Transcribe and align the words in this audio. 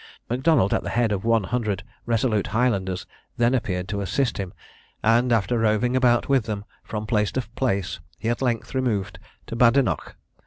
M'Donald, 0.31 0.73
at 0.73 0.81
the 0.81 0.89
head 0.89 1.11
of 1.11 1.23
one 1.23 1.43
hundred 1.43 1.83
resolute 2.07 2.47
Highlanders, 2.47 3.05
then 3.37 3.53
appeared 3.53 3.87
to 3.89 4.01
assist 4.01 4.39
him, 4.39 4.51
and 5.03 5.31
after 5.31 5.59
roving 5.59 5.95
about 5.95 6.27
with 6.27 6.45
them 6.45 6.65
from 6.83 7.05
place 7.05 7.31
to 7.33 7.41
place, 7.49 7.99
he 8.17 8.27
at 8.27 8.41
length 8.41 8.73
removed 8.73 9.19
to 9.45 9.55
Badenoch. 9.55 10.15